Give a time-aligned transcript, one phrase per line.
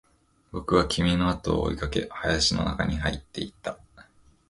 [0.51, 3.77] 僕は君のあとを追いかけ、林の中に入っていった